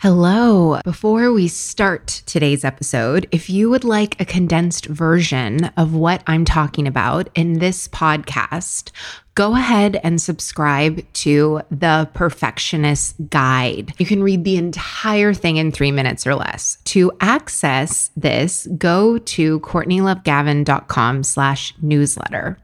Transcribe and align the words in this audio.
Hello. 0.00 0.78
Before 0.84 1.32
we 1.32 1.48
start 1.48 2.22
today's 2.24 2.64
episode, 2.64 3.26
if 3.32 3.50
you 3.50 3.68
would 3.68 3.82
like 3.82 4.20
a 4.20 4.24
condensed 4.24 4.86
version 4.86 5.64
of 5.76 5.92
what 5.92 6.22
I'm 6.28 6.44
talking 6.44 6.86
about 6.86 7.28
in 7.34 7.54
this 7.54 7.88
podcast, 7.88 8.92
go 9.34 9.56
ahead 9.56 9.98
and 10.04 10.22
subscribe 10.22 11.04
to 11.14 11.62
the 11.72 12.08
Perfectionist 12.14 13.16
Guide. 13.28 13.92
You 13.98 14.06
can 14.06 14.22
read 14.22 14.44
the 14.44 14.56
entire 14.56 15.34
thing 15.34 15.56
in 15.56 15.72
three 15.72 15.90
minutes 15.90 16.28
or 16.28 16.36
less. 16.36 16.78
To 16.84 17.10
access 17.20 18.12
this, 18.16 18.68
go 18.78 19.18
to 19.18 19.58
CourtneyLoveGavin.com 19.58 21.24
slash 21.24 21.74
newsletter. 21.82 22.56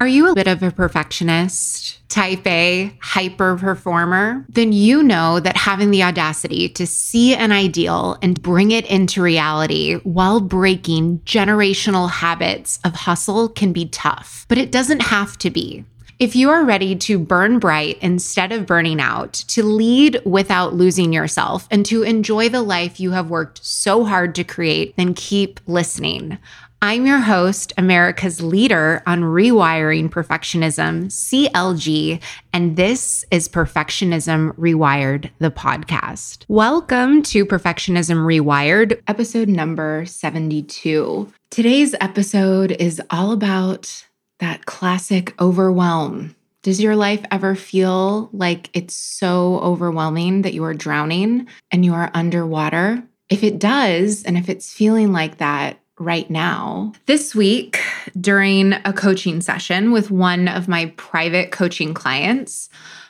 Are 0.00 0.08
you 0.08 0.30
a 0.30 0.34
bit 0.34 0.48
of 0.48 0.62
a 0.62 0.72
perfectionist, 0.72 2.08
type 2.08 2.46
A, 2.46 2.96
hyper 3.00 3.56
performer? 3.56 4.44
Then 4.48 4.72
you 4.72 5.02
know 5.02 5.38
that 5.40 5.56
having 5.56 5.90
the 5.90 6.02
audacity 6.02 6.68
to 6.70 6.86
see 6.86 7.34
an 7.34 7.52
ideal 7.52 8.18
and 8.20 8.42
bring 8.42 8.72
it 8.72 8.86
into 8.86 9.22
reality 9.22 9.94
while 10.02 10.40
breaking 10.40 11.20
generational 11.20 12.10
habits 12.10 12.80
of 12.84 12.94
hustle 12.94 13.48
can 13.48 13.72
be 13.72 13.86
tough, 13.86 14.46
but 14.48 14.58
it 14.58 14.72
doesn't 14.72 15.00
have 15.00 15.38
to 15.38 15.50
be. 15.50 15.84
If 16.18 16.36
you 16.36 16.50
are 16.50 16.64
ready 16.64 16.94
to 16.96 17.18
burn 17.18 17.58
bright 17.58 17.98
instead 18.00 18.52
of 18.52 18.66
burning 18.66 19.00
out, 19.00 19.32
to 19.48 19.64
lead 19.64 20.20
without 20.24 20.74
losing 20.74 21.12
yourself, 21.12 21.66
and 21.70 21.84
to 21.86 22.02
enjoy 22.02 22.48
the 22.48 22.62
life 22.62 23.00
you 23.00 23.10
have 23.12 23.30
worked 23.30 23.64
so 23.64 24.04
hard 24.04 24.34
to 24.36 24.44
create, 24.44 24.96
then 24.96 25.14
keep 25.14 25.60
listening. 25.66 26.38
I'm 26.86 27.06
your 27.06 27.20
host, 27.20 27.72
America's 27.78 28.42
leader 28.42 29.02
on 29.06 29.22
rewiring 29.22 30.10
perfectionism, 30.10 31.06
CLG, 31.06 32.20
and 32.52 32.76
this 32.76 33.24
is 33.30 33.48
Perfectionism 33.48 34.54
Rewired, 34.58 35.30
the 35.38 35.50
podcast. 35.50 36.44
Welcome 36.46 37.22
to 37.22 37.46
Perfectionism 37.46 38.18
Rewired, 38.18 39.00
episode 39.08 39.48
number 39.48 40.04
72. 40.04 41.32
Today's 41.48 41.94
episode 42.02 42.72
is 42.72 43.00
all 43.08 43.32
about 43.32 44.06
that 44.40 44.66
classic 44.66 45.34
overwhelm. 45.40 46.36
Does 46.60 46.82
your 46.82 46.96
life 46.96 47.24
ever 47.30 47.54
feel 47.54 48.28
like 48.34 48.68
it's 48.74 48.94
so 48.94 49.58
overwhelming 49.60 50.42
that 50.42 50.52
you 50.52 50.64
are 50.64 50.74
drowning 50.74 51.46
and 51.70 51.82
you 51.82 51.94
are 51.94 52.10
underwater? 52.12 53.02
If 53.30 53.42
it 53.42 53.58
does, 53.58 54.22
and 54.24 54.36
if 54.36 54.50
it's 54.50 54.70
feeling 54.70 55.12
like 55.12 55.38
that, 55.38 55.78
right 55.98 56.28
now. 56.28 56.92
This 57.06 57.34
week, 57.34 57.80
during 58.20 58.72
a 58.84 58.92
coaching 58.92 59.40
session 59.40 59.92
with 59.92 60.10
one 60.10 60.48
of 60.48 60.68
my 60.68 60.86
private 60.96 61.52
coaching 61.52 61.94
clients, 61.94 62.68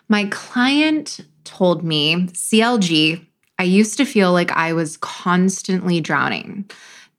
my 0.08 0.26
client 0.26 1.20
told 1.44 1.82
me, 1.82 2.26
CLG, 2.28 3.24
I 3.58 3.62
used 3.62 3.96
to 3.96 4.04
feel 4.04 4.32
like 4.32 4.52
I 4.52 4.72
was 4.72 4.96
constantly 4.98 6.00
drowning, 6.00 6.68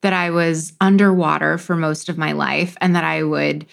that 0.01 0.13
I 0.13 0.29
was 0.29 0.73
underwater 0.81 1.57
for 1.57 1.75
most 1.75 2.09
of 2.09 2.17
my 2.17 2.33
life, 2.33 2.77
and 2.81 2.95
that 2.95 3.03
I 3.03 3.23
would 3.23 3.65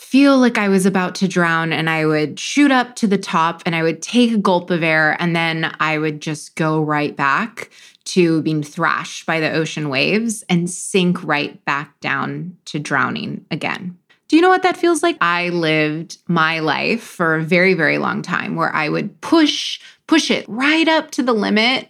feel 0.00 0.38
like 0.38 0.56
I 0.56 0.68
was 0.68 0.86
about 0.86 1.14
to 1.16 1.28
drown 1.28 1.74
and 1.74 1.90
I 1.90 2.06
would 2.06 2.40
shoot 2.40 2.72
up 2.72 2.96
to 2.96 3.06
the 3.06 3.18
top 3.18 3.62
and 3.66 3.76
I 3.76 3.82
would 3.82 4.00
take 4.00 4.32
a 4.32 4.38
gulp 4.38 4.70
of 4.70 4.82
air 4.82 5.14
and 5.20 5.36
then 5.36 5.72
I 5.78 5.98
would 5.98 6.22
just 6.22 6.56
go 6.56 6.82
right 6.82 7.14
back 7.14 7.70
to 8.06 8.40
being 8.40 8.62
thrashed 8.62 9.26
by 9.26 9.40
the 9.40 9.52
ocean 9.52 9.90
waves 9.90 10.42
and 10.48 10.70
sink 10.70 11.22
right 11.22 11.62
back 11.66 12.00
down 12.00 12.56
to 12.64 12.78
drowning 12.78 13.44
again. 13.50 13.96
Do 14.28 14.36
you 14.36 14.42
know 14.42 14.48
what 14.48 14.62
that 14.62 14.78
feels 14.78 15.02
like? 15.02 15.18
I 15.20 15.50
lived 15.50 16.16
my 16.26 16.60
life 16.60 17.02
for 17.02 17.36
a 17.36 17.44
very, 17.44 17.74
very 17.74 17.98
long 17.98 18.22
time 18.22 18.56
where 18.56 18.74
I 18.74 18.88
would 18.88 19.20
push, 19.20 19.80
push 20.06 20.30
it 20.30 20.46
right 20.48 20.88
up 20.88 21.10
to 21.12 21.22
the 21.22 21.34
limit 21.34 21.89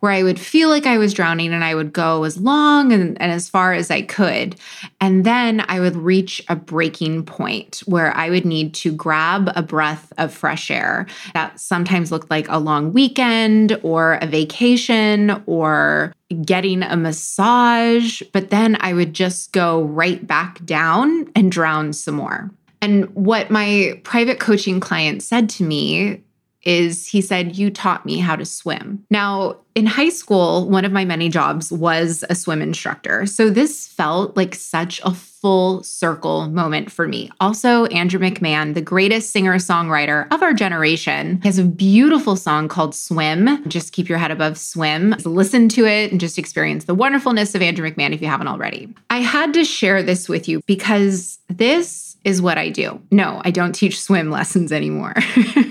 where 0.00 0.12
I 0.12 0.22
would 0.22 0.40
feel 0.40 0.68
like 0.68 0.86
I 0.86 0.98
was 0.98 1.12
drowning 1.12 1.52
and 1.52 1.64
I 1.64 1.74
would 1.74 1.92
go 1.92 2.24
as 2.24 2.38
long 2.38 2.92
and, 2.92 3.20
and, 3.20 3.32
as 3.32 3.48
far 3.48 3.72
as 3.72 3.90
I 3.90 4.02
could. 4.02 4.56
And 5.00 5.24
then 5.24 5.64
I 5.68 5.80
would 5.80 5.96
reach 5.96 6.42
a 6.48 6.56
breaking 6.56 7.24
point 7.24 7.82
where 7.86 8.16
I 8.16 8.30
would 8.30 8.44
need 8.44 8.74
to 8.74 8.92
grab 8.92 9.50
a 9.54 9.62
breath 9.62 10.12
of 10.18 10.32
fresh 10.32 10.70
air. 10.70 11.06
That 11.34 11.58
sometimes 11.60 12.10
looked 12.10 12.30
like 12.30 12.48
a 12.48 12.58
long 12.58 12.92
weekend 12.92 13.78
or 13.82 14.18
a 14.20 14.26
vacation 14.26 15.42
or 15.46 16.12
getting 16.44 16.82
a 16.82 16.96
massage. 16.96 18.22
But 18.32 18.50
then 18.50 18.76
I 18.80 18.92
would 18.92 19.12
just 19.12 19.52
go 19.52 19.82
right 19.82 20.24
back 20.26 20.64
down 20.64 21.30
and 21.34 21.50
drown 21.50 21.92
some 21.92 22.14
more. 22.14 22.50
And 22.82 23.14
what 23.14 23.50
my 23.50 24.00
private 24.04 24.40
coaching 24.40 24.80
client 24.80 25.22
said 25.22 25.48
to 25.50 25.64
me 25.64 26.22
is 26.62 27.06
he 27.06 27.20
said, 27.20 27.56
You 27.56 27.70
taught 27.70 28.06
me 28.06 28.18
how 28.18 28.36
to 28.36 28.44
swim. 28.44 29.04
Now, 29.10 29.56
in 29.74 29.86
high 29.86 30.08
school, 30.08 30.68
one 30.68 30.84
of 30.84 30.92
my 30.92 31.04
many 31.04 31.28
jobs 31.28 31.72
was 31.72 32.24
a 32.28 32.34
swim 32.34 32.60
instructor. 32.60 33.24
So 33.26 33.50
this 33.50 33.86
felt 33.86 34.36
like 34.36 34.54
such 34.54 35.00
a 35.04 35.12
full 35.12 35.82
circle 35.82 36.48
moment 36.48 36.92
for 36.92 37.08
me. 37.08 37.30
Also, 37.40 37.86
Andrew 37.86 38.20
McMahon, 38.20 38.74
the 38.74 38.82
greatest 38.82 39.30
singer 39.30 39.54
songwriter 39.54 40.30
of 40.32 40.42
our 40.42 40.52
generation, 40.52 41.40
has 41.42 41.58
a 41.58 41.64
beautiful 41.64 42.36
song 42.36 42.68
called 42.68 42.94
Swim. 42.94 43.66
Just 43.68 43.92
keep 43.92 44.08
your 44.08 44.18
head 44.18 44.30
above 44.30 44.58
swim. 44.58 45.14
Listen 45.24 45.68
to 45.70 45.86
it 45.86 46.10
and 46.10 46.20
just 46.20 46.38
experience 46.38 46.84
the 46.84 46.94
wonderfulness 46.94 47.54
of 47.54 47.62
Andrew 47.62 47.88
McMahon 47.88 48.12
if 48.12 48.20
you 48.20 48.28
haven't 48.28 48.48
already. 48.48 48.92
I 49.08 49.18
had 49.18 49.54
to 49.54 49.64
share 49.64 50.02
this 50.02 50.28
with 50.28 50.48
you 50.48 50.60
because 50.66 51.38
this 51.48 52.16
is 52.24 52.42
what 52.42 52.58
I 52.58 52.68
do. 52.68 53.00
No, 53.10 53.40
I 53.44 53.50
don't 53.50 53.72
teach 53.72 54.00
swim 54.00 54.30
lessons 54.30 54.72
anymore. 54.72 55.14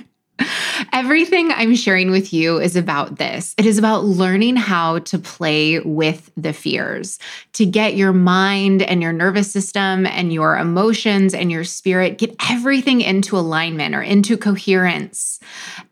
Everything 0.92 1.52
I'm 1.52 1.76
sharing 1.76 2.12
with 2.12 2.34
you 2.34 2.60
is 2.60 2.76
about 2.76 3.18
this. 3.18 3.54
It 3.58 3.66
is 3.66 3.78
about 3.78 4.06
learning 4.06 4.56
how 4.56 5.00
to 5.00 5.20
play 5.20 5.80
with 5.80 6.32
the 6.36 6.54
fears, 6.54 7.20
to 7.54 7.66
get 7.66 7.96
your 7.96 8.14
mind 8.14 8.82
and 8.82 9.02
your 9.02 9.14
nervous 9.14 9.52
system 9.52 10.06
and 10.06 10.34
your 10.34 10.58
emotions 10.58 11.34
and 11.34 11.52
your 11.52 11.64
spirit, 11.64 12.18
get 12.18 12.36
everything 12.50 13.02
into 13.02 13.38
alignment 13.38 13.94
or 13.94 14.02
into 14.02 14.38
coherence, 14.38 15.40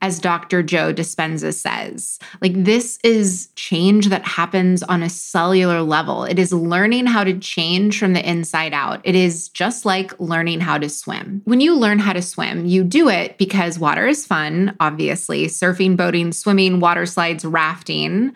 as 0.01 0.19
Dr. 0.19 0.63
Joe 0.63 0.93
Dispenza 0.93 1.53
says. 1.53 2.19
Like, 2.41 2.53
this 2.55 2.99
is 3.03 3.49
change 3.55 4.07
that 4.07 4.25
happens 4.25 4.83
on 4.83 5.03
a 5.03 5.09
cellular 5.09 5.81
level. 5.81 6.23
It 6.23 6.39
is 6.39 6.51
learning 6.53 7.05
how 7.05 7.23
to 7.23 7.37
change 7.37 7.99
from 7.99 8.13
the 8.13 8.27
inside 8.27 8.73
out. 8.73 9.01
It 9.03 9.15
is 9.15 9.49
just 9.49 9.85
like 9.85 10.19
learning 10.19 10.61
how 10.61 10.77
to 10.77 10.89
swim. 10.89 11.41
When 11.45 11.61
you 11.61 11.75
learn 11.75 11.99
how 11.99 12.13
to 12.13 12.21
swim, 12.21 12.65
you 12.65 12.83
do 12.83 13.09
it 13.09 13.37
because 13.37 13.79
water 13.79 14.07
is 14.07 14.25
fun 14.25 14.75
obviously 14.87 15.47
surfing, 15.47 15.97
boating, 15.97 16.31
swimming, 16.31 16.79
water 16.79 17.05
slides, 17.05 17.43
rafting. 17.43 18.33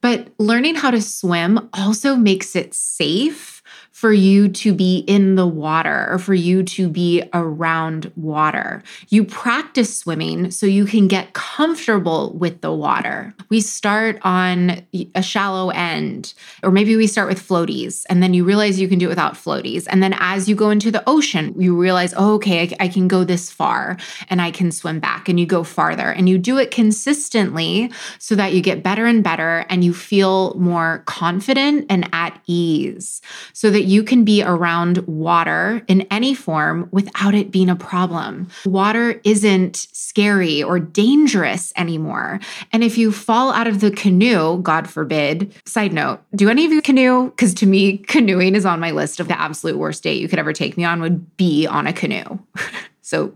But 0.00 0.28
learning 0.38 0.76
how 0.76 0.90
to 0.90 1.02
swim 1.02 1.68
also 1.74 2.16
makes 2.16 2.56
it 2.56 2.72
safe 2.72 3.62
for 4.00 4.14
you 4.14 4.48
to 4.48 4.72
be 4.72 5.00
in 5.00 5.34
the 5.34 5.46
water 5.46 6.08
or 6.10 6.18
for 6.18 6.32
you 6.32 6.62
to 6.62 6.88
be 6.88 7.22
around 7.34 8.10
water. 8.16 8.82
You 9.10 9.24
practice 9.24 9.94
swimming 9.94 10.50
so 10.52 10.64
you 10.64 10.86
can 10.86 11.06
get 11.06 11.34
comfortable 11.34 12.32
with 12.32 12.62
the 12.62 12.72
water. 12.72 13.34
We 13.50 13.60
start 13.60 14.18
on 14.22 14.86
a 15.14 15.22
shallow 15.22 15.68
end, 15.68 16.32
or 16.62 16.70
maybe 16.70 16.96
we 16.96 17.06
start 17.06 17.28
with 17.28 17.46
floaties, 17.46 18.06
and 18.08 18.22
then 18.22 18.32
you 18.32 18.42
realize 18.42 18.80
you 18.80 18.88
can 18.88 18.98
do 18.98 19.04
it 19.04 19.10
without 19.10 19.34
floaties. 19.34 19.86
And 19.90 20.02
then 20.02 20.14
as 20.18 20.48
you 20.48 20.54
go 20.54 20.70
into 20.70 20.90
the 20.90 21.06
ocean, 21.06 21.52
you 21.60 21.78
realize, 21.78 22.14
oh, 22.16 22.36
okay, 22.36 22.62
I, 22.62 22.84
I 22.86 22.88
can 22.88 23.06
go 23.06 23.22
this 23.22 23.50
far 23.50 23.98
and 24.30 24.40
I 24.40 24.50
can 24.50 24.72
swim 24.72 24.98
back, 24.98 25.28
and 25.28 25.38
you 25.38 25.44
go 25.44 25.62
farther. 25.62 26.10
And 26.10 26.26
you 26.26 26.38
do 26.38 26.56
it 26.56 26.70
consistently 26.70 27.92
so 28.18 28.34
that 28.34 28.54
you 28.54 28.62
get 28.62 28.82
better 28.82 29.04
and 29.04 29.22
better 29.22 29.66
and 29.68 29.84
you 29.84 29.92
feel 29.92 30.54
more 30.54 31.02
confident 31.04 31.84
and 31.90 32.08
at 32.14 32.40
ease 32.46 33.20
so 33.52 33.70
that 33.70 33.89
you 33.90 34.04
can 34.04 34.24
be 34.24 34.40
around 34.40 34.98
water 35.08 35.82
in 35.88 36.02
any 36.12 36.32
form 36.32 36.88
without 36.92 37.34
it 37.34 37.50
being 37.50 37.68
a 37.68 37.74
problem. 37.74 38.48
Water 38.64 39.20
isn't 39.24 39.88
scary 39.92 40.62
or 40.62 40.78
dangerous 40.78 41.72
anymore. 41.76 42.38
And 42.72 42.84
if 42.84 42.96
you 42.96 43.10
fall 43.10 43.50
out 43.50 43.66
of 43.66 43.80
the 43.80 43.90
canoe, 43.90 44.62
God 44.62 44.88
forbid, 44.88 45.52
side 45.64 45.92
note, 45.92 46.20
do 46.36 46.48
any 46.48 46.64
of 46.64 46.70
you 46.70 46.80
canoe? 46.80 47.30
Because 47.30 47.52
to 47.54 47.66
me, 47.66 47.98
canoeing 47.98 48.54
is 48.54 48.64
on 48.64 48.78
my 48.78 48.92
list 48.92 49.18
of 49.18 49.26
the 49.26 49.38
absolute 49.38 49.76
worst 49.76 50.04
date 50.04 50.20
you 50.20 50.28
could 50.28 50.38
ever 50.38 50.52
take 50.52 50.76
me 50.76 50.84
on 50.84 51.00
would 51.00 51.36
be 51.36 51.66
on 51.66 51.88
a 51.88 51.92
canoe. 51.92 52.38
so 53.02 53.34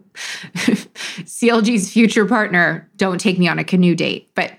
CLG's 0.55 1.93
future 1.93 2.27
partner, 2.27 2.89
don't 2.97 3.21
take 3.21 3.41
me 3.41 3.49
on 3.49 3.59
a 3.59 3.65
canoe 3.65 3.97
date. 3.97 4.31
But 4.37 4.53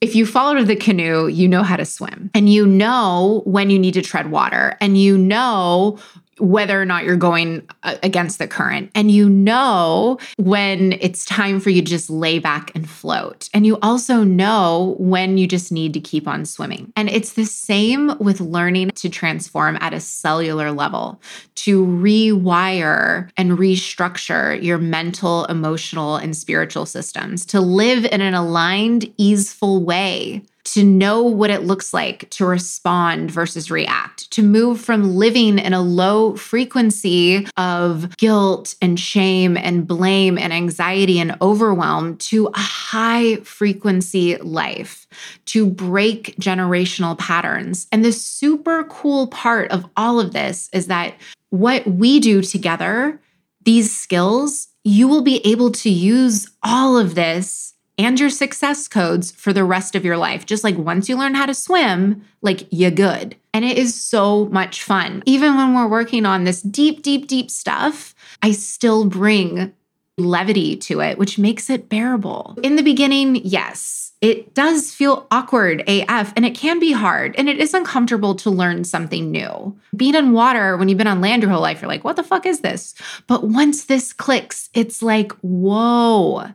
if 0.00 0.14
you 0.14 0.24
of 0.56 0.66
the 0.66 0.76
canoe, 0.76 1.26
you 1.26 1.46
know 1.46 1.62
how 1.62 1.76
to 1.76 1.84
swim. 1.84 2.30
And 2.34 2.48
you 2.48 2.66
know 2.66 3.42
when 3.44 3.70
you 3.70 3.78
need 3.78 3.94
to 3.94 4.02
tread 4.02 4.30
water. 4.30 4.76
And 4.80 4.96
you 4.96 5.18
know 5.18 5.98
whether 6.38 6.80
or 6.80 6.84
not 6.84 7.04
you're 7.04 7.16
going 7.16 7.68
uh, 7.82 7.96
against 8.02 8.38
the 8.38 8.48
current. 8.48 8.90
And 8.94 9.10
you 9.10 9.28
know 9.28 10.18
when 10.38 10.92
it's 11.00 11.24
time 11.24 11.60
for 11.60 11.70
you 11.70 11.82
to 11.82 11.88
just 11.88 12.10
lay 12.10 12.38
back 12.38 12.74
and 12.74 12.88
float. 12.88 13.48
And 13.52 13.66
you 13.66 13.78
also 13.82 14.24
know 14.24 14.96
when 14.98 15.38
you 15.38 15.46
just 15.46 15.70
need 15.70 15.92
to 15.94 16.00
keep 16.00 16.26
on 16.26 16.44
swimming. 16.44 16.92
And 16.96 17.08
it's 17.08 17.34
the 17.34 17.44
same 17.44 18.16
with 18.18 18.40
learning 18.40 18.90
to 18.96 19.08
transform 19.08 19.76
at 19.80 19.92
a 19.92 20.00
cellular 20.00 20.72
level, 20.72 21.20
to 21.56 21.84
rewire 21.84 23.30
and 23.36 23.52
restructure 23.52 24.62
your 24.62 24.78
mental, 24.78 25.44
emotional, 25.46 26.16
and 26.16 26.36
spiritual 26.36 26.86
systems, 26.86 27.44
to 27.46 27.60
live 27.60 28.04
in 28.06 28.20
an 28.20 28.34
aligned, 28.34 29.12
easeful 29.18 29.84
way 29.84 30.42
to 30.64 30.84
know 30.84 31.22
what 31.22 31.50
it 31.50 31.62
looks 31.62 31.92
like 31.94 32.28
to 32.30 32.46
respond 32.46 33.30
versus 33.30 33.70
react, 33.70 34.30
to 34.30 34.42
move 34.42 34.80
from 34.80 35.16
living 35.16 35.58
in 35.58 35.72
a 35.72 35.80
low 35.80 36.36
frequency 36.36 37.46
of 37.56 38.16
guilt 38.16 38.74
and 38.82 38.98
shame 38.98 39.56
and 39.56 39.86
blame 39.86 40.38
and 40.38 40.52
anxiety 40.52 41.18
and 41.18 41.36
overwhelm 41.40 42.16
to 42.18 42.46
a 42.48 42.58
high 42.58 43.36
frequency 43.36 44.36
life, 44.36 45.06
to 45.46 45.66
break 45.66 46.36
generational 46.36 47.18
patterns. 47.18 47.86
And 47.90 48.04
the 48.04 48.12
super 48.12 48.84
cool 48.84 49.26
part 49.28 49.70
of 49.70 49.88
all 49.96 50.20
of 50.20 50.32
this 50.32 50.68
is 50.72 50.86
that 50.86 51.14
what 51.50 51.86
we 51.86 52.20
do 52.20 52.42
together, 52.42 53.20
these 53.64 53.94
skills, 53.94 54.68
you 54.84 55.08
will 55.08 55.22
be 55.22 55.44
able 55.46 55.70
to 55.72 55.90
use 55.90 56.48
all 56.62 56.96
of 56.96 57.14
this 57.14 57.74
and 58.00 58.18
your 58.18 58.30
success 58.30 58.88
codes 58.88 59.30
for 59.30 59.52
the 59.52 59.62
rest 59.62 59.94
of 59.94 60.06
your 60.06 60.16
life. 60.16 60.46
Just 60.46 60.64
like 60.64 60.78
once 60.78 61.06
you 61.06 61.18
learn 61.18 61.34
how 61.34 61.44
to 61.44 61.52
swim, 61.52 62.24
like 62.40 62.66
you're 62.70 62.90
good. 62.90 63.36
And 63.52 63.62
it 63.62 63.76
is 63.76 63.94
so 63.94 64.46
much 64.46 64.82
fun. 64.82 65.22
Even 65.26 65.54
when 65.54 65.74
we're 65.74 65.86
working 65.86 66.24
on 66.24 66.44
this 66.44 66.62
deep, 66.62 67.02
deep, 67.02 67.26
deep 67.26 67.50
stuff, 67.50 68.14
I 68.42 68.52
still 68.52 69.04
bring 69.04 69.74
levity 70.16 70.76
to 70.76 71.00
it, 71.00 71.18
which 71.18 71.38
makes 71.38 71.68
it 71.68 71.90
bearable. 71.90 72.56
In 72.62 72.76
the 72.76 72.82
beginning, 72.82 73.36
yes, 73.36 74.12
it 74.22 74.54
does 74.54 74.94
feel 74.94 75.26
awkward 75.30 75.82
AF 75.86 76.32
and 76.36 76.46
it 76.46 76.54
can 76.54 76.78
be 76.78 76.92
hard 76.92 77.34
and 77.36 77.50
it 77.50 77.58
is 77.58 77.74
uncomfortable 77.74 78.34
to 78.36 78.50
learn 78.50 78.84
something 78.84 79.30
new. 79.30 79.78
Being 79.94 80.14
in 80.14 80.32
water 80.32 80.76
when 80.78 80.88
you've 80.88 80.98
been 80.98 81.06
on 81.06 81.20
land 81.20 81.42
your 81.42 81.50
whole 81.50 81.60
life, 81.60 81.82
you're 81.82 81.88
like, 81.88 82.04
what 82.04 82.16
the 82.16 82.22
fuck 82.22 82.46
is 82.46 82.60
this? 82.60 82.94
But 83.26 83.44
once 83.44 83.84
this 83.84 84.14
clicks, 84.14 84.70
it's 84.72 85.02
like, 85.02 85.32
whoa, 85.40 86.48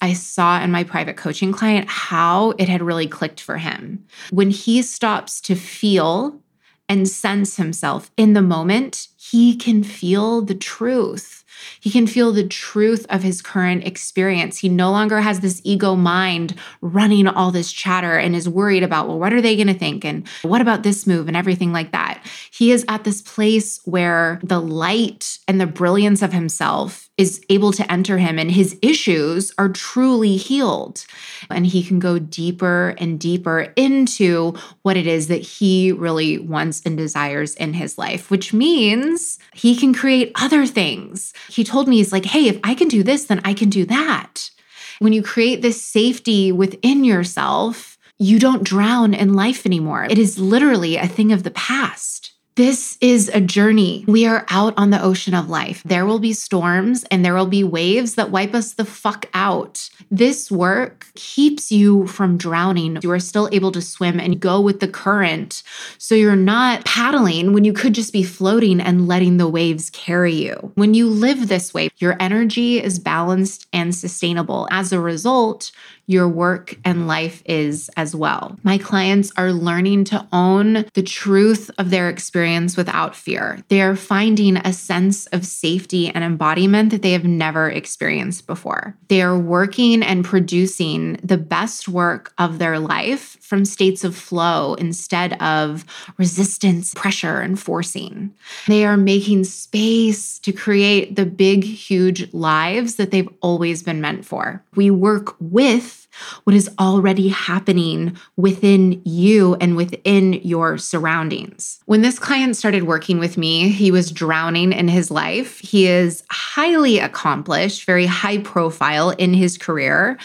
I 0.00 0.12
saw 0.12 0.60
in 0.62 0.70
my 0.70 0.84
private 0.84 1.16
coaching 1.16 1.52
client 1.52 1.88
how 1.88 2.50
it 2.58 2.68
had 2.68 2.82
really 2.82 3.08
clicked 3.08 3.40
for 3.40 3.58
him. 3.58 4.04
When 4.30 4.50
he 4.50 4.82
stops 4.82 5.40
to 5.42 5.54
feel 5.54 6.40
and 6.88 7.08
sense 7.08 7.56
himself 7.56 8.10
in 8.16 8.32
the 8.32 8.42
moment, 8.42 9.08
he 9.20 9.56
can 9.56 9.82
feel 9.82 10.42
the 10.42 10.54
truth. 10.54 11.44
He 11.80 11.90
can 11.90 12.06
feel 12.06 12.32
the 12.32 12.46
truth 12.46 13.04
of 13.10 13.24
his 13.24 13.42
current 13.42 13.84
experience. 13.84 14.58
He 14.58 14.68
no 14.68 14.92
longer 14.92 15.20
has 15.20 15.40
this 15.40 15.60
ego 15.64 15.96
mind 15.96 16.54
running 16.80 17.26
all 17.26 17.50
this 17.50 17.72
chatter 17.72 18.16
and 18.16 18.36
is 18.36 18.48
worried 18.48 18.84
about, 18.84 19.08
well, 19.08 19.18
what 19.18 19.32
are 19.32 19.40
they 19.40 19.56
going 19.56 19.66
to 19.66 19.74
think? 19.74 20.04
And 20.04 20.28
what 20.42 20.60
about 20.60 20.84
this 20.84 21.04
move 21.04 21.26
and 21.26 21.36
everything 21.36 21.72
like 21.72 21.90
that? 21.90 22.24
He 22.52 22.70
is 22.70 22.84
at 22.88 23.02
this 23.02 23.20
place 23.20 23.80
where 23.84 24.38
the 24.44 24.60
light 24.60 25.38
and 25.48 25.60
the 25.60 25.66
brilliance 25.66 26.22
of 26.22 26.32
himself 26.32 27.08
is 27.16 27.44
able 27.50 27.72
to 27.72 27.90
enter 27.90 28.18
him 28.18 28.38
and 28.38 28.52
his 28.52 28.78
issues 28.80 29.52
are 29.58 29.68
truly 29.68 30.36
healed. 30.36 31.04
And 31.50 31.66
he 31.66 31.82
can 31.82 31.98
go 31.98 32.20
deeper 32.20 32.94
and 32.98 33.18
deeper 33.18 33.72
into 33.74 34.54
what 34.82 34.96
it 34.96 35.08
is 35.08 35.26
that 35.26 35.42
he 35.42 35.90
really 35.90 36.38
wants 36.38 36.80
and 36.86 36.96
desires 36.96 37.56
in 37.56 37.74
his 37.74 37.98
life, 37.98 38.30
which 38.30 38.52
means 38.52 39.07
he 39.54 39.76
can 39.76 39.94
create 39.94 40.32
other 40.34 40.66
things. 40.66 41.32
He 41.48 41.64
told 41.64 41.88
me, 41.88 41.96
he's 41.96 42.12
like, 42.12 42.24
hey, 42.24 42.48
if 42.48 42.58
I 42.64 42.74
can 42.74 42.88
do 42.88 43.02
this, 43.02 43.24
then 43.24 43.40
I 43.44 43.54
can 43.54 43.70
do 43.70 43.84
that. 43.86 44.50
When 44.98 45.12
you 45.12 45.22
create 45.22 45.62
this 45.62 45.82
safety 45.82 46.50
within 46.52 47.04
yourself, 47.04 47.96
you 48.18 48.38
don't 48.38 48.64
drown 48.64 49.14
in 49.14 49.34
life 49.34 49.64
anymore. 49.64 50.04
It 50.04 50.18
is 50.18 50.38
literally 50.38 50.96
a 50.96 51.06
thing 51.06 51.32
of 51.32 51.44
the 51.44 51.52
past. 51.52 52.32
This 52.58 52.98
is 53.00 53.30
a 53.32 53.40
journey. 53.40 54.04
We 54.08 54.26
are 54.26 54.44
out 54.48 54.74
on 54.76 54.90
the 54.90 55.00
ocean 55.00 55.32
of 55.32 55.48
life. 55.48 55.80
There 55.84 56.04
will 56.04 56.18
be 56.18 56.32
storms 56.32 57.04
and 57.04 57.24
there 57.24 57.36
will 57.36 57.46
be 57.46 57.62
waves 57.62 58.16
that 58.16 58.32
wipe 58.32 58.52
us 58.52 58.72
the 58.72 58.84
fuck 58.84 59.26
out. 59.32 59.88
This 60.10 60.50
work 60.50 61.06
keeps 61.14 61.70
you 61.70 62.08
from 62.08 62.36
drowning. 62.36 62.98
You 63.00 63.12
are 63.12 63.20
still 63.20 63.48
able 63.52 63.70
to 63.70 63.80
swim 63.80 64.18
and 64.18 64.40
go 64.40 64.60
with 64.60 64.80
the 64.80 64.88
current. 64.88 65.62
So 65.98 66.16
you're 66.16 66.34
not 66.34 66.84
paddling 66.84 67.52
when 67.52 67.64
you 67.64 67.72
could 67.72 67.94
just 67.94 68.12
be 68.12 68.24
floating 68.24 68.80
and 68.80 69.06
letting 69.06 69.36
the 69.36 69.48
waves 69.48 69.88
carry 69.90 70.34
you. 70.34 70.72
When 70.74 70.94
you 70.94 71.08
live 71.08 71.46
this 71.46 71.72
way, 71.72 71.90
your 71.98 72.16
energy 72.18 72.82
is 72.82 72.98
balanced 72.98 73.68
and 73.72 73.94
sustainable. 73.94 74.66
As 74.72 74.92
a 74.92 74.98
result, 74.98 75.70
your 76.08 76.26
work 76.26 76.74
and 76.84 77.06
life 77.06 77.42
is 77.44 77.90
as 77.96 78.16
well. 78.16 78.58
My 78.62 78.78
clients 78.78 79.30
are 79.36 79.52
learning 79.52 80.04
to 80.04 80.26
own 80.32 80.86
the 80.94 81.02
truth 81.02 81.70
of 81.76 81.90
their 81.90 82.08
experience 82.08 82.78
without 82.78 83.14
fear. 83.14 83.62
They 83.68 83.82
are 83.82 83.94
finding 83.94 84.56
a 84.56 84.72
sense 84.72 85.26
of 85.26 85.44
safety 85.44 86.08
and 86.08 86.24
embodiment 86.24 86.90
that 86.90 87.02
they 87.02 87.12
have 87.12 87.24
never 87.24 87.68
experienced 87.68 88.46
before. 88.46 88.96
They 89.08 89.20
are 89.20 89.38
working 89.38 90.02
and 90.02 90.24
producing 90.24 91.20
the 91.22 91.38
best 91.38 91.88
work 91.88 92.32
of 92.38 92.58
their 92.58 92.78
life 92.78 93.36
from 93.42 93.66
states 93.66 94.02
of 94.02 94.16
flow 94.16 94.74
instead 94.74 95.40
of 95.42 95.84
resistance, 96.16 96.94
pressure, 96.94 97.40
and 97.40 97.60
forcing. 97.60 98.34
They 98.66 98.86
are 98.86 98.96
making 98.96 99.44
space 99.44 100.38
to 100.40 100.52
create 100.52 101.16
the 101.16 101.26
big, 101.26 101.64
huge 101.64 102.32
lives 102.32 102.96
that 102.96 103.10
they've 103.10 103.28
always 103.40 103.82
been 103.82 104.00
meant 104.00 104.24
for. 104.24 104.62
We 104.74 104.90
work 104.90 105.36
with 105.38 105.97
what 106.44 106.54
is 106.54 106.70
already 106.78 107.28
happening 107.28 108.16
within 108.36 109.00
you 109.04 109.54
and 109.60 109.76
within 109.76 110.34
your 110.34 110.78
surroundings. 110.78 111.80
When 111.86 112.02
this 112.02 112.18
client 112.18 112.56
started 112.56 112.84
working 112.84 113.18
with 113.18 113.36
me, 113.36 113.68
he 113.68 113.90
was 113.90 114.10
drowning 114.10 114.72
in 114.72 114.88
his 114.88 115.10
life. 115.10 115.58
He 115.60 115.86
is 115.86 116.24
highly 116.30 116.98
accomplished, 116.98 117.84
very 117.84 118.06
high 118.06 118.38
profile 118.38 119.10
in 119.10 119.34
his 119.34 119.58
career. 119.58 120.18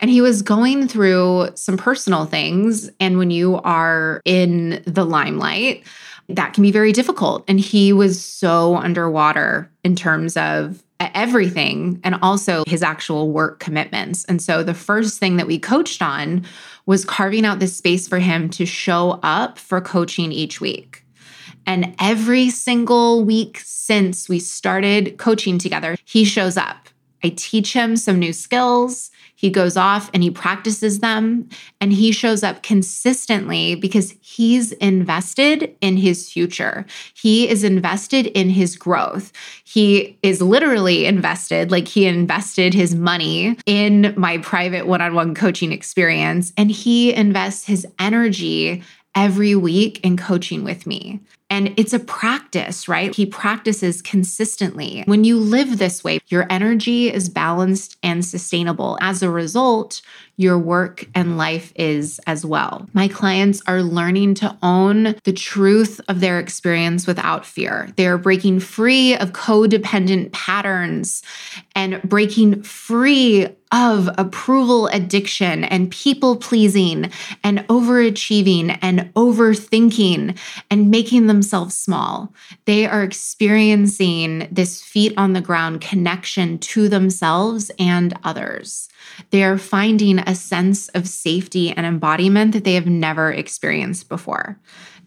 And 0.00 0.10
he 0.10 0.20
was 0.20 0.42
going 0.42 0.88
through 0.88 1.50
some 1.54 1.76
personal 1.76 2.24
things. 2.24 2.90
And 3.00 3.18
when 3.18 3.30
you 3.30 3.56
are 3.62 4.20
in 4.24 4.82
the 4.86 5.04
limelight, 5.04 5.84
that 6.28 6.52
can 6.52 6.62
be 6.62 6.70
very 6.70 6.92
difficult. 6.92 7.44
And 7.48 7.58
he 7.58 7.92
was 7.92 8.22
so 8.22 8.76
underwater 8.76 9.70
in 9.82 9.96
terms 9.96 10.36
of 10.36 10.82
everything 11.00 12.00
and 12.04 12.16
also 12.22 12.64
his 12.66 12.82
actual 12.82 13.30
work 13.30 13.60
commitments. 13.60 14.24
And 14.24 14.42
so 14.42 14.62
the 14.62 14.74
first 14.74 15.18
thing 15.18 15.36
that 15.36 15.46
we 15.46 15.58
coached 15.58 16.02
on 16.02 16.44
was 16.86 17.04
carving 17.04 17.44
out 17.44 17.60
this 17.60 17.76
space 17.76 18.08
for 18.08 18.18
him 18.18 18.48
to 18.50 18.66
show 18.66 19.20
up 19.22 19.58
for 19.58 19.80
coaching 19.80 20.32
each 20.32 20.60
week. 20.60 21.04
And 21.66 21.94
every 22.00 22.50
single 22.50 23.24
week 23.24 23.60
since 23.62 24.28
we 24.28 24.38
started 24.38 25.18
coaching 25.18 25.58
together, 25.58 25.96
he 26.04 26.24
shows 26.24 26.56
up. 26.56 26.88
I 27.22 27.30
teach 27.36 27.72
him 27.72 27.96
some 27.96 28.18
new 28.18 28.32
skills. 28.32 29.10
He 29.38 29.50
goes 29.50 29.76
off 29.76 30.10
and 30.12 30.20
he 30.20 30.32
practices 30.32 30.98
them 30.98 31.48
and 31.80 31.92
he 31.92 32.10
shows 32.10 32.42
up 32.42 32.64
consistently 32.64 33.76
because 33.76 34.16
he's 34.20 34.72
invested 34.72 35.76
in 35.80 35.96
his 35.96 36.28
future. 36.28 36.84
He 37.14 37.48
is 37.48 37.62
invested 37.62 38.26
in 38.26 38.50
his 38.50 38.74
growth. 38.74 39.32
He 39.62 40.18
is 40.24 40.42
literally 40.42 41.06
invested, 41.06 41.70
like 41.70 41.86
he 41.86 42.06
invested 42.06 42.74
his 42.74 42.96
money 42.96 43.56
in 43.64 44.12
my 44.16 44.38
private 44.38 44.88
one 44.88 45.00
on 45.00 45.14
one 45.14 45.36
coaching 45.36 45.70
experience 45.70 46.52
and 46.56 46.68
he 46.68 47.14
invests 47.14 47.64
his 47.64 47.86
energy 48.00 48.82
every 49.14 49.54
week 49.54 50.04
in 50.04 50.16
coaching 50.16 50.64
with 50.64 50.84
me. 50.84 51.20
And 51.50 51.72
it's 51.78 51.92
a 51.92 51.98
practice, 51.98 52.88
right? 52.88 53.14
He 53.14 53.24
practices 53.24 54.02
consistently. 54.02 55.02
When 55.06 55.24
you 55.24 55.38
live 55.38 55.78
this 55.78 56.04
way, 56.04 56.20
your 56.28 56.46
energy 56.50 57.12
is 57.12 57.28
balanced 57.28 57.96
and 58.02 58.24
sustainable. 58.24 58.98
As 59.00 59.22
a 59.22 59.30
result, 59.30 60.02
your 60.36 60.58
work 60.58 61.06
and 61.14 61.36
life 61.36 61.72
is 61.74 62.20
as 62.26 62.46
well. 62.46 62.88
My 62.92 63.08
clients 63.08 63.60
are 63.66 63.82
learning 63.82 64.34
to 64.34 64.56
own 64.62 65.16
the 65.24 65.32
truth 65.32 66.00
of 66.06 66.20
their 66.20 66.38
experience 66.38 67.06
without 67.06 67.44
fear. 67.44 67.88
They 67.96 68.06
are 68.06 68.18
breaking 68.18 68.60
free 68.60 69.16
of 69.16 69.32
codependent 69.32 70.32
patterns 70.32 71.22
and 71.74 72.00
breaking 72.02 72.62
free 72.62 73.48
of 73.72 74.08
approval 74.16 74.86
addiction 74.88 75.64
and 75.64 75.90
people 75.90 76.36
pleasing 76.36 77.10
and 77.44 77.58
overachieving 77.68 78.78
and 78.80 79.12
overthinking 79.14 80.38
and 80.70 80.90
making 80.90 81.26
themselves 81.38 81.76
small. 81.76 82.34
They 82.64 82.84
are 82.84 83.04
experiencing 83.04 84.48
this 84.50 84.82
feet 84.82 85.14
on 85.16 85.34
the 85.34 85.40
ground 85.40 85.80
connection 85.80 86.58
to 86.58 86.88
themselves 86.88 87.70
and 87.78 88.18
others. 88.24 88.88
They 89.30 89.44
are 89.44 89.56
finding 89.56 90.18
a 90.18 90.34
sense 90.34 90.88
of 90.88 91.06
safety 91.06 91.70
and 91.70 91.86
embodiment 91.86 92.54
that 92.54 92.64
they 92.64 92.74
have 92.74 92.88
never 92.88 93.30
experienced 93.30 94.08
before. 94.08 94.58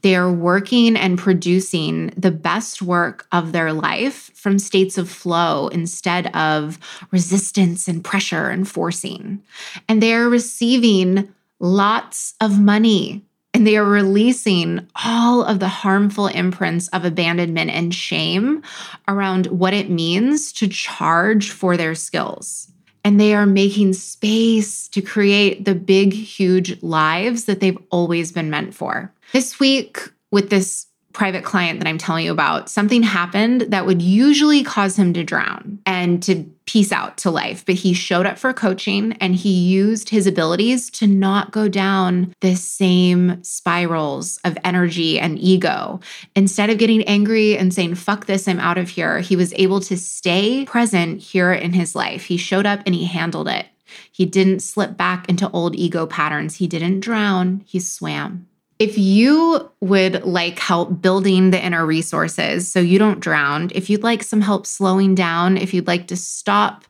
They 0.04 0.16
are 0.16 0.32
working 0.32 0.96
and 0.96 1.20
producing 1.20 2.14
the 2.16 2.32
best 2.32 2.82
work 2.82 3.28
of 3.34 3.52
their 3.52 3.74
life 3.74 4.32
from 4.34 4.58
states 4.58 4.98
of 4.98 5.10
flow 5.10 5.68
instead 5.68 6.34
of 6.34 6.80
resistance 7.12 7.90
and 7.90 8.04
pressure 8.04 8.50
and 8.50 8.66
forcing. 8.68 9.44
And 9.90 10.02
they 10.02 10.14
are 10.14 10.30
receiving 10.30 11.34
lots 11.60 12.36
of 12.40 12.58
money 12.58 13.26
and 13.62 13.68
they 13.68 13.78
are 13.78 13.86
releasing 13.86 14.88
all 15.06 15.44
of 15.44 15.60
the 15.60 15.68
harmful 15.68 16.26
imprints 16.26 16.88
of 16.88 17.06
abandonment 17.06 17.70
and 17.70 17.94
shame 17.94 18.64
around 19.08 19.46
what 19.46 19.72
it 19.72 19.88
means 19.88 20.52
to 20.54 20.68
charge 20.68 21.52
for 21.52 21.78
their 21.78 21.94
skills. 21.94 22.72
And 23.04 23.22
they 23.22 23.36
are 23.36 23.46
making 23.46 23.94
space 23.94 24.88
to 24.88 25.02
create 25.04 25.66
the 25.66 25.76
big, 25.76 26.12
huge 26.12 26.82
lives 26.82 27.46
that 27.46 27.60
they've 27.60 27.78
always 27.92 28.32
been 28.32 28.50
meant 28.50 28.74
for. 28.74 29.14
This 29.32 29.60
week, 29.60 30.10
with 30.32 30.50
this 30.50 30.88
private 31.14 31.44
client 31.44 31.80
that 31.80 31.88
I'm 31.88 31.98
telling 31.98 32.26
you 32.26 32.32
about, 32.32 32.70
something 32.70 33.04
happened 33.04 33.62
that 33.62 33.86
would 33.86 34.02
usually 34.02 34.64
cause 34.64 34.98
him 34.98 35.14
to 35.14 35.24
drown 35.24 35.80
and 35.86 36.22
to 36.24 36.46
peace 36.66 36.92
out 36.92 37.18
to 37.18 37.32
life. 37.32 37.66
But 37.66 37.76
he 37.76 37.94
showed 37.94 38.26
up 38.26 38.38
for 38.38 38.54
coaching 38.54 39.14
and 39.14 39.36
he 39.36 39.52
used 39.52 40.10
his 40.10 40.26
abilities 40.26 40.90
to 40.92 41.08
not 41.08 41.52
go 41.52 41.68
down 41.68 42.34
the 42.40 42.56
same 42.56 43.44
spirals 43.44 44.40
of 44.46 44.58
energy 44.64 45.20
and 45.20 45.38
ego. 45.40 46.00
Instead 46.36 46.70
of 46.70 46.78
getting 46.78 47.04
angry 47.04 47.58
and 47.58 47.74
saying, 47.74 47.96
fuck 47.96 48.26
this, 48.26 48.48
I'm 48.48 48.60
out 48.60 48.78
of 48.78 48.90
here, 48.90 49.20
he 49.20 49.36
was 49.36 49.54
able 49.56 49.82
to 49.82 49.98
stay 49.98 50.66
present 50.66 51.22
here 51.22 51.52
in 51.52 51.74
his 51.74 51.96
life. 51.96 52.26
He 52.26 52.38
showed 52.38 52.66
up 52.66 52.82
and 52.86 52.96
he 52.96 53.06
handled 53.06 53.50
it. 53.50 53.66
He 54.12 54.26
didn't 54.26 54.62
slip 54.62 54.96
back 54.96 55.28
into 55.28 55.50
old 55.52 55.76
ego 55.76 56.06
patterns. 56.06 56.56
He 56.56 56.68
didn't 56.68 57.02
drown, 57.02 57.64
he 57.66 57.80
swam. 57.80 58.48
If 58.82 58.98
you 58.98 59.70
would 59.82 60.24
like 60.24 60.58
help 60.58 61.04
building 61.04 61.52
the 61.52 61.64
inner 61.64 61.86
resources 61.86 62.68
so 62.68 62.80
you 62.80 62.98
don't 62.98 63.20
drown, 63.20 63.70
if 63.76 63.92
you'd 63.92 64.02
like 64.02 64.24
some 64.24 64.42
help 64.42 64.66
slowing 64.66 65.14
down, 65.14 65.56
if 65.56 65.72
you'd 65.72 65.86
like 65.86 66.08
to 66.08 66.18
stop 66.18 66.86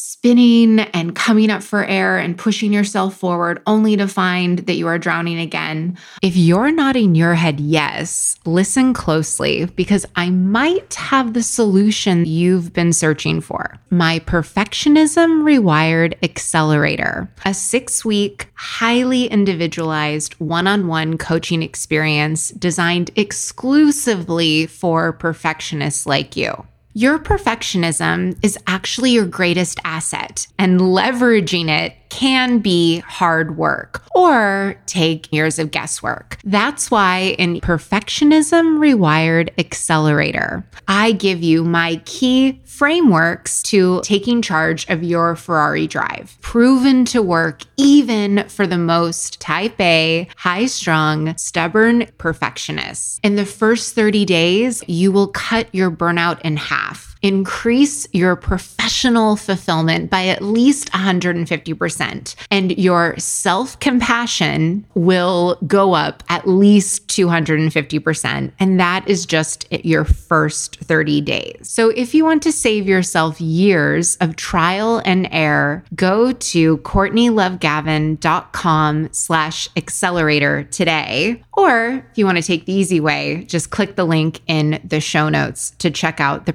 spinning 0.00 0.80
and 0.80 1.14
coming 1.14 1.50
up 1.50 1.62
for 1.62 1.84
air 1.84 2.18
and 2.18 2.38
pushing 2.38 2.72
yourself 2.72 3.16
forward 3.16 3.60
only 3.66 3.96
to 3.96 4.08
find 4.08 4.60
that 4.60 4.74
you 4.74 4.86
are 4.86 4.98
drowning 4.98 5.38
again. 5.38 5.96
If 6.22 6.36
you're 6.36 6.72
nodding 6.72 7.14
your 7.14 7.34
head 7.34 7.60
yes, 7.60 8.36
listen 8.46 8.94
closely 8.94 9.66
because 9.66 10.06
I 10.16 10.30
might 10.30 10.94
have 10.94 11.34
the 11.34 11.42
solution 11.42 12.24
you've 12.24 12.72
been 12.72 12.92
searching 12.92 13.40
for. 13.40 13.78
My 13.90 14.20
Perfectionism 14.20 15.42
Rewired 15.42 16.14
Accelerator, 16.22 17.30
a 17.44 17.52
six 17.52 18.04
week, 18.04 18.48
highly 18.54 19.26
individualized 19.26 20.34
one 20.34 20.66
on 20.66 20.86
one 20.86 21.18
coaching 21.18 21.62
experience 21.62 22.50
designed 22.50 23.10
exclusively 23.16 24.66
for 24.66 25.12
perfectionists 25.12 26.06
like 26.06 26.36
you. 26.36 26.66
Your 26.92 27.20
perfectionism 27.20 28.36
is 28.42 28.58
actually 28.66 29.12
your 29.12 29.24
greatest 29.24 29.78
asset, 29.84 30.48
and 30.58 30.80
leveraging 30.80 31.68
it 31.68 31.94
can 32.08 32.58
be 32.58 32.98
hard 32.98 33.56
work 33.56 34.02
or 34.12 34.74
take 34.86 35.32
years 35.32 35.60
of 35.60 35.70
guesswork. 35.70 36.38
That's 36.42 36.90
why 36.90 37.36
in 37.38 37.60
Perfectionism 37.60 38.78
Rewired 38.80 39.50
Accelerator, 39.56 40.64
I 40.88 41.12
give 41.12 41.44
you 41.44 41.62
my 41.62 42.02
key 42.06 42.60
frameworks 42.64 43.62
to 43.62 44.00
taking 44.02 44.42
charge 44.42 44.88
of 44.88 45.04
your 45.04 45.36
Ferrari 45.36 45.86
drive, 45.86 46.36
proven 46.40 47.04
to 47.04 47.22
work 47.22 47.62
even 47.76 48.48
for 48.48 48.66
the 48.66 48.78
most 48.78 49.40
type 49.40 49.80
A, 49.80 50.26
high 50.36 50.66
strung, 50.66 51.36
stubborn 51.36 52.06
perfectionists. 52.18 53.20
In 53.22 53.36
the 53.36 53.46
first 53.46 53.94
30 53.94 54.24
days, 54.24 54.82
you 54.88 55.12
will 55.12 55.28
cut 55.28 55.72
your 55.72 55.92
burnout 55.92 56.40
in 56.40 56.56
half 56.56 56.79
half 56.80 57.09
increase 57.22 58.06
your 58.12 58.36
professional 58.36 59.36
fulfillment 59.36 60.10
by 60.10 60.26
at 60.26 60.42
least 60.42 60.92
150%. 60.92 62.34
And 62.50 62.76
your 62.78 63.16
self 63.18 63.78
compassion 63.80 64.86
will 64.94 65.58
go 65.66 65.94
up 65.94 66.22
at 66.28 66.46
least 66.48 67.08
250%. 67.08 68.52
And 68.58 68.80
that 68.80 69.08
is 69.08 69.24
just 69.26 69.66
your 69.84 70.04
first 70.04 70.80
30 70.80 71.20
days. 71.20 71.68
So 71.68 71.90
if 71.90 72.14
you 72.14 72.24
want 72.24 72.42
to 72.44 72.52
save 72.52 72.88
yourself 72.88 73.38
years 73.40 74.16
of 74.16 74.36
trial 74.36 75.02
and 75.04 75.28
error, 75.30 75.84
go 75.94 76.32
to 76.32 76.78
CourtneyLoveGavin.com 76.78 79.08
slash 79.12 79.68
accelerator 79.76 80.64
today. 80.64 81.42
Or 81.52 82.04
if 82.10 82.18
you 82.18 82.24
want 82.24 82.38
to 82.38 82.42
take 82.42 82.64
the 82.66 82.72
easy 82.72 83.00
way, 83.00 83.44
just 83.44 83.70
click 83.70 83.96
the 83.96 84.04
link 84.04 84.40
in 84.46 84.80
the 84.84 85.00
show 85.00 85.28
notes 85.28 85.70
to 85.78 85.90
check 85.90 86.20
out 86.20 86.46
the 86.46 86.52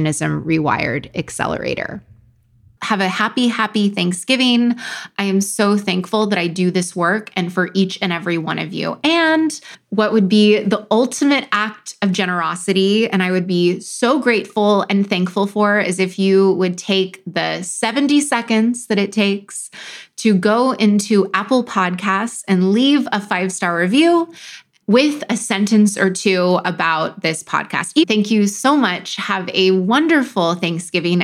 Perfectionism 0.00 0.44
Rewired 0.44 1.10
Accelerator 1.14 2.02
have 2.82 3.02
a 3.02 3.08
happy, 3.08 3.46
happy 3.46 3.90
Thanksgiving. 3.90 4.74
I 5.18 5.24
am 5.24 5.42
so 5.42 5.76
thankful 5.76 6.26
that 6.28 6.38
I 6.38 6.46
do 6.46 6.70
this 6.70 6.96
work 6.96 7.30
and 7.36 7.52
for 7.52 7.68
each 7.74 7.98
and 8.00 8.10
every 8.10 8.38
one 8.38 8.58
of 8.58 8.72
you. 8.72 8.98
And 9.04 9.60
what 9.90 10.14
would 10.14 10.30
be 10.30 10.60
the 10.60 10.86
ultimate 10.90 11.46
act 11.52 11.96
of 12.00 12.10
generosity, 12.10 13.06
and 13.10 13.22
I 13.22 13.32
would 13.32 13.46
be 13.46 13.80
so 13.80 14.18
grateful 14.18 14.86
and 14.88 15.06
thankful 15.06 15.46
for, 15.46 15.78
is 15.78 15.98
if 15.98 16.18
you 16.18 16.54
would 16.54 16.78
take 16.78 17.22
the 17.26 17.62
70 17.62 18.18
seconds 18.22 18.86
that 18.86 18.98
it 18.98 19.12
takes 19.12 19.70
to 20.16 20.34
go 20.34 20.72
into 20.72 21.30
Apple 21.34 21.62
Podcasts 21.62 22.44
and 22.48 22.72
leave 22.72 23.06
a 23.12 23.20
five 23.20 23.52
star 23.52 23.76
review 23.76 24.32
with 24.90 25.22
a 25.30 25.36
sentence 25.36 25.96
or 25.96 26.10
two 26.10 26.58
about 26.64 27.20
this 27.20 27.44
podcast. 27.44 27.92
Thank 28.08 28.28
you 28.28 28.48
so 28.48 28.76
much. 28.76 29.14
Have 29.14 29.48
a 29.54 29.70
wonderful 29.70 30.56
Thanksgiving. 30.56 31.18